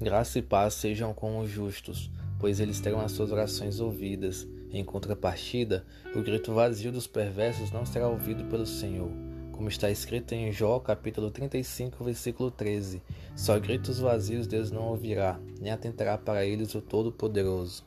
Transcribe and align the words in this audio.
Graça 0.00 0.38
e 0.38 0.42
paz 0.42 0.74
sejam 0.74 1.12
com 1.12 1.40
os 1.40 1.50
justos, 1.50 2.08
pois 2.38 2.60
eles 2.60 2.78
terão 2.78 3.00
as 3.00 3.10
suas 3.10 3.32
orações 3.32 3.80
ouvidas. 3.80 4.46
Em 4.70 4.84
contrapartida, 4.84 5.84
o 6.14 6.22
grito 6.22 6.54
vazio 6.54 6.92
dos 6.92 7.08
perversos 7.08 7.72
não 7.72 7.84
será 7.84 8.06
ouvido 8.06 8.44
pelo 8.44 8.64
Senhor. 8.64 9.10
Como 9.50 9.68
está 9.68 9.90
escrito 9.90 10.34
em 10.34 10.52
Jó, 10.52 10.78
capítulo 10.78 11.32
35, 11.32 12.04
versículo 12.04 12.48
13: 12.48 13.02
Só 13.34 13.58
gritos 13.58 13.98
vazios 13.98 14.46
Deus 14.46 14.70
não 14.70 14.82
ouvirá, 14.82 15.40
nem 15.60 15.72
atentará 15.72 16.16
para 16.16 16.46
eles 16.46 16.76
o 16.76 16.80
Todo-Poderoso. 16.80 17.82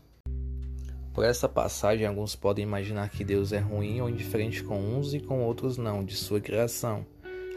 Por 1.13 1.23
essa 1.23 1.47
passagem, 1.47 2.05
alguns 2.05 2.35
podem 2.35 2.63
imaginar 2.63 3.09
que 3.09 3.23
Deus 3.23 3.53
é 3.53 3.59
ruim 3.59 4.01
ou 4.01 4.09
indiferente 4.09 4.61
com 4.65 4.77
uns 4.77 5.13
e 5.13 5.19
com 5.21 5.45
outros 5.45 5.77
não, 5.77 6.03
de 6.03 6.17
sua 6.17 6.41
criação. 6.41 7.05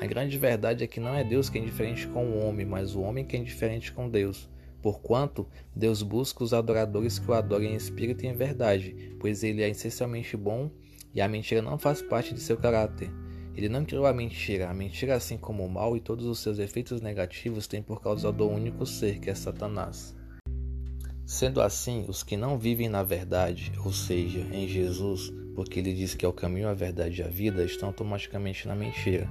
A 0.04 0.06
grande 0.06 0.36
verdade 0.36 0.84
é 0.84 0.86
que 0.86 1.00
não 1.00 1.14
é 1.14 1.24
Deus 1.24 1.48
que 1.48 1.56
é 1.56 1.62
indiferente 1.62 2.06
com 2.06 2.26
o 2.26 2.44
homem, 2.44 2.66
mas 2.66 2.94
o 2.94 3.00
homem 3.00 3.24
que 3.24 3.34
é 3.34 3.38
indiferente 3.38 3.90
com 3.90 4.06
Deus. 4.06 4.50
Porquanto, 4.82 5.48
Deus 5.74 6.02
busca 6.02 6.44
os 6.44 6.52
adoradores 6.52 7.18
que 7.18 7.30
o 7.30 7.32
adorem 7.32 7.72
em 7.72 7.74
espírito 7.74 8.22
e 8.22 8.28
em 8.28 8.34
verdade, 8.34 9.16
pois 9.18 9.42
ele 9.42 9.62
é 9.62 9.70
essencialmente 9.70 10.36
bom 10.36 10.70
e 11.14 11.22
a 11.22 11.26
mentira 11.26 11.62
não 11.62 11.78
faz 11.78 12.02
parte 12.02 12.34
de 12.34 12.40
seu 12.40 12.58
caráter. 12.58 13.10
Ele 13.56 13.66
não 13.66 13.82
criou 13.82 14.04
a 14.04 14.12
mentira, 14.12 14.68
a 14.68 14.74
mentira, 14.74 15.14
assim 15.14 15.38
como 15.38 15.64
o 15.64 15.70
mal 15.70 15.96
e 15.96 16.00
todos 16.00 16.26
os 16.26 16.38
seus 16.38 16.58
efeitos 16.58 17.00
negativos, 17.00 17.66
tem 17.66 17.80
por 17.80 18.02
causa 18.02 18.30
do 18.30 18.46
único 18.46 18.84
ser, 18.84 19.20
que 19.20 19.30
é 19.30 19.34
Satanás. 19.34 20.14
Sendo 21.24 21.62
assim, 21.62 22.04
os 22.08 22.22
que 22.22 22.36
não 22.36 22.58
vivem 22.58 22.90
na 22.90 23.02
verdade, 23.02 23.72
ou 23.82 23.90
seja, 23.90 24.40
em 24.52 24.68
Jesus, 24.68 25.32
porque 25.54 25.78
ele 25.78 25.94
diz 25.94 26.14
que 26.14 26.26
é 26.26 26.28
o 26.28 26.32
caminho, 26.34 26.68
a 26.68 26.74
verdade 26.74 27.22
e 27.22 27.24
a 27.24 27.28
vida, 27.28 27.64
estão 27.64 27.88
automaticamente 27.88 28.68
na 28.68 28.74
mentira. 28.74 29.26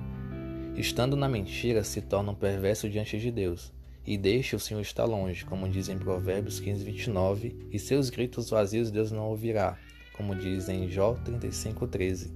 Estando 0.76 1.16
na 1.16 1.30
mentira, 1.30 1.84
se 1.84 2.02
tornam 2.02 2.34
perversos 2.34 2.91
diante 2.91 3.20
de 3.20 3.31
Deus, 3.31 3.72
e 4.05 4.18
deixa 4.18 4.55
o 4.55 4.59
Senhor 4.59 4.81
estar 4.81 5.05
longe, 5.05 5.45
como 5.45 5.70
diz 5.70 5.88
em 5.88 6.00
Provérbios 6.00 6.59
15, 6.59 6.84
29, 6.84 7.68
e 7.72 7.77
seus 7.77 8.09
gritos 8.09 8.50
vazios 8.50 8.89
Deus 8.89 9.12
não 9.12 9.28
ouvirá, 9.28 9.78
como 10.17 10.36
diz 10.36 10.70
em 10.70 10.89
Jó 10.89 11.14
35, 11.14 11.88
13. 11.88 12.34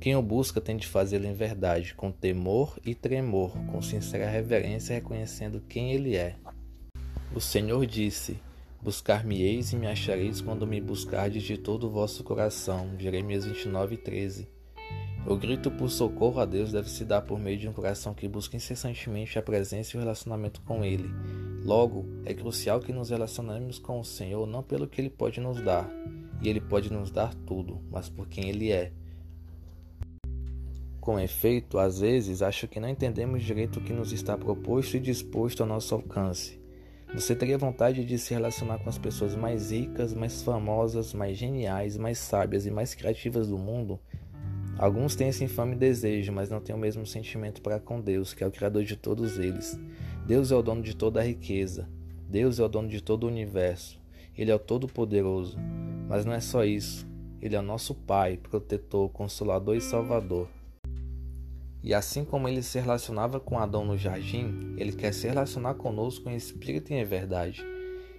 Quem 0.00 0.16
o 0.16 0.22
busca 0.22 0.60
tem 0.60 0.76
de 0.76 0.88
fazê-lo 0.88 1.26
em 1.26 1.32
verdade, 1.32 1.94
com 1.94 2.10
temor 2.10 2.76
e 2.84 2.96
tremor, 2.96 3.52
com 3.70 3.80
sincera 3.80 4.28
reverência, 4.28 4.94
reconhecendo 4.94 5.62
quem 5.68 5.92
ele 5.92 6.16
é. 6.16 6.34
O 7.32 7.40
Senhor 7.40 7.86
disse: 7.86 8.36
Buscar-me-eis 8.82 9.72
e 9.72 9.76
me 9.76 9.86
achareis 9.86 10.40
quando 10.40 10.66
me 10.66 10.80
buscardes 10.80 11.44
de 11.44 11.56
todo 11.56 11.86
o 11.86 11.90
vosso 11.90 12.24
coração. 12.24 12.98
Jeremias 12.98 13.44
29, 13.44 13.96
13. 13.96 14.48
O 15.24 15.36
grito 15.36 15.70
por 15.70 15.88
socorro 15.88 16.40
a 16.40 16.44
Deus 16.44 16.72
deve 16.72 16.90
se 16.90 17.04
dar 17.04 17.22
por 17.22 17.38
meio 17.38 17.56
de 17.56 17.68
um 17.68 17.72
coração 17.72 18.12
que 18.12 18.26
busca 18.26 18.56
incessantemente 18.56 19.38
a 19.38 19.42
presença 19.42 19.94
e 19.94 19.96
o 19.96 20.00
relacionamento 20.00 20.60
com 20.62 20.84
Ele. 20.84 21.08
Logo, 21.64 22.04
é 22.24 22.34
crucial 22.34 22.80
que 22.80 22.92
nos 22.92 23.10
relacionemos 23.10 23.78
com 23.78 24.00
o 24.00 24.04
Senhor 24.04 24.48
não 24.48 24.64
pelo 24.64 24.88
que 24.88 25.00
Ele 25.00 25.08
pode 25.08 25.40
nos 25.40 25.62
dar, 25.62 25.88
e 26.42 26.48
Ele 26.48 26.60
pode 26.60 26.92
nos 26.92 27.12
dar 27.12 27.32
tudo, 27.46 27.80
mas 27.88 28.08
por 28.08 28.26
quem 28.26 28.48
Ele 28.48 28.72
é. 28.72 28.90
Com 31.00 31.20
efeito, 31.20 31.78
às 31.78 32.00
vezes 32.00 32.42
acho 32.42 32.66
que 32.66 32.80
não 32.80 32.88
entendemos 32.88 33.44
direito 33.44 33.78
o 33.78 33.82
que 33.82 33.92
nos 33.92 34.12
está 34.12 34.36
proposto 34.36 34.96
e 34.96 35.00
disposto 35.00 35.60
ao 35.60 35.68
nosso 35.68 35.94
alcance. 35.94 36.60
Você 37.14 37.36
teria 37.36 37.58
vontade 37.58 38.04
de 38.04 38.18
se 38.18 38.34
relacionar 38.34 38.78
com 38.78 38.88
as 38.88 38.98
pessoas 38.98 39.36
mais 39.36 39.70
ricas, 39.70 40.14
mais 40.14 40.42
famosas, 40.42 41.14
mais 41.14 41.38
geniais, 41.38 41.96
mais 41.96 42.18
sábias 42.18 42.66
e 42.66 42.70
mais 42.72 42.94
criativas 42.94 43.48
do 43.48 43.58
mundo? 43.58 44.00
Alguns 44.78 45.14
têm 45.14 45.28
esse 45.28 45.44
infame 45.44 45.76
desejo, 45.76 46.32
mas 46.32 46.50
não 46.50 46.60
têm 46.60 46.74
o 46.74 46.78
mesmo 46.78 47.06
sentimento 47.06 47.60
para 47.62 47.78
com 47.78 48.00
Deus, 48.00 48.34
que 48.34 48.42
é 48.42 48.46
o 48.46 48.50
Criador 48.50 48.84
de 48.84 48.96
todos 48.96 49.38
eles. 49.38 49.78
Deus 50.26 50.50
é 50.50 50.56
o 50.56 50.62
dono 50.62 50.82
de 50.82 50.96
toda 50.96 51.20
a 51.20 51.24
riqueza. 51.24 51.88
Deus 52.28 52.58
é 52.58 52.64
o 52.64 52.68
dono 52.68 52.88
de 52.88 53.02
todo 53.02 53.24
o 53.24 53.28
universo. 53.28 54.00
Ele 54.36 54.50
é 54.50 54.54
o 54.54 54.58
Todo-Poderoso. 54.58 55.58
Mas 56.08 56.24
não 56.24 56.32
é 56.32 56.40
só 56.40 56.64
isso. 56.64 57.06
Ele 57.40 57.54
é 57.54 57.58
o 57.58 57.62
nosso 57.62 57.94
Pai, 57.94 58.36
protetor, 58.36 59.10
consolador 59.10 59.76
e 59.76 59.80
salvador. 59.80 60.48
E 61.82 61.92
assim 61.92 62.24
como 62.24 62.48
ele 62.48 62.62
se 62.62 62.78
relacionava 62.78 63.40
com 63.40 63.58
Adão 63.58 63.84
no 63.84 63.98
jardim, 63.98 64.74
ele 64.76 64.92
quer 64.92 65.12
se 65.12 65.26
relacionar 65.26 65.74
conosco 65.74 66.30
em 66.30 66.36
espírito 66.36 66.92
e 66.92 66.94
em 66.94 67.04
verdade. 67.04 67.64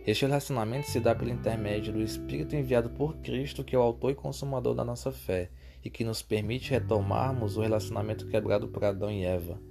Este 0.05 0.25
relacionamento 0.25 0.89
se 0.89 0.99
dá 0.99 1.15
pelo 1.15 1.31
intermédio 1.31 1.93
do 1.93 2.01
Espírito 2.01 2.57
enviado 2.57 2.89
por 2.89 3.15
Cristo, 3.19 3.63
que 3.63 3.73
é 3.73 3.79
o 3.79 3.81
autor 3.81 4.11
e 4.11 4.15
consumador 4.15 4.75
da 4.75 4.83
nossa 4.83 5.13
fé, 5.13 5.49
e 5.81 5.89
que 5.89 6.03
nos 6.03 6.21
permite 6.21 6.71
retomarmos 6.71 7.55
o 7.55 7.61
relacionamento 7.61 8.27
quebrado 8.27 8.67
por 8.67 8.83
Adão 8.83 9.09
e 9.09 9.23
Eva. 9.23 9.61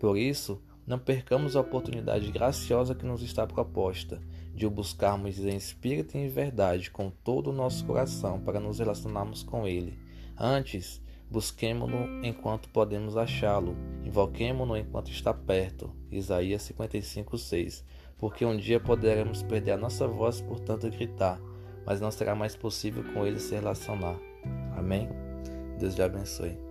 Por 0.00 0.16
isso, 0.16 0.62
não 0.86 0.98
percamos 0.98 1.54
a 1.54 1.60
oportunidade 1.60 2.30
graciosa 2.30 2.94
que 2.94 3.04
nos 3.04 3.22
está 3.22 3.46
proposta 3.46 4.22
de 4.54 4.66
o 4.66 4.70
buscarmos 4.70 5.38
em 5.38 5.54
espírito 5.54 6.16
e 6.16 6.20
em 6.20 6.28
verdade 6.28 6.90
com 6.90 7.10
todo 7.10 7.50
o 7.50 7.54
nosso 7.54 7.84
coração 7.84 8.40
para 8.40 8.60
nos 8.60 8.78
relacionarmos 8.78 9.42
com 9.42 9.68
Ele. 9.68 9.98
Antes, 10.34 11.02
busquemo-no 11.30 12.24
enquanto 12.24 12.70
podemos 12.70 13.18
achá-lo, 13.18 13.76
invoquemo-no 14.02 14.78
enquanto 14.78 15.10
está 15.10 15.34
perto. 15.34 15.90
Isaías 16.10 16.62
55:6 16.62 17.84
porque 18.24 18.42
um 18.42 18.56
dia 18.56 18.80
poderemos 18.80 19.42
perder 19.42 19.72
a 19.72 19.76
nossa 19.76 20.08
voz 20.08 20.40
por 20.40 20.58
tanto 20.58 20.88
gritar, 20.88 21.38
mas 21.84 22.00
não 22.00 22.10
será 22.10 22.34
mais 22.34 22.56
possível 22.56 23.04
com 23.12 23.26
ele 23.26 23.38
se 23.38 23.54
relacionar. 23.54 24.18
Amém? 24.74 25.10
Deus 25.78 25.94
te 25.94 26.00
abençoe. 26.00 26.63